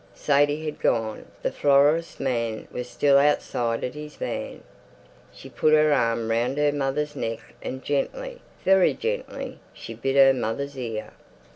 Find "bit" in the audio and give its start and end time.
9.93-10.15